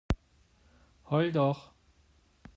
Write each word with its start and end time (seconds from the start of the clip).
Heul 1.11 1.31
doch! 1.31 1.73